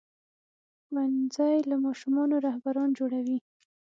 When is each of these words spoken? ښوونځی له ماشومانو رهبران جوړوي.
ښوونځی 0.85 1.55
له 1.69 1.75
ماشومانو 1.85 2.35
رهبران 2.47 2.89
جوړوي. 2.99 3.37